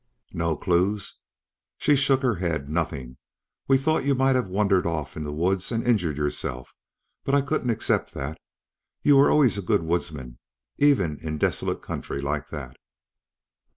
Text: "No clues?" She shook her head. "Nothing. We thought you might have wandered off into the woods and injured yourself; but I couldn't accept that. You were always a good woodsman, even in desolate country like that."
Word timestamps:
"No 0.33 0.57
clues?" 0.57 1.19
She 1.77 1.95
shook 1.95 2.23
her 2.23 2.33
head. 2.37 2.67
"Nothing. 2.67 3.17
We 3.67 3.77
thought 3.77 4.03
you 4.03 4.15
might 4.15 4.35
have 4.35 4.47
wandered 4.47 4.87
off 4.87 5.15
into 5.15 5.27
the 5.29 5.35
woods 5.35 5.71
and 5.71 5.85
injured 5.85 6.17
yourself; 6.17 6.73
but 7.23 7.35
I 7.35 7.41
couldn't 7.41 7.69
accept 7.69 8.15
that. 8.15 8.39
You 9.03 9.17
were 9.17 9.29
always 9.29 9.59
a 9.59 9.61
good 9.61 9.83
woodsman, 9.83 10.39
even 10.79 11.19
in 11.21 11.37
desolate 11.37 11.83
country 11.83 12.19
like 12.19 12.49
that." 12.49 12.77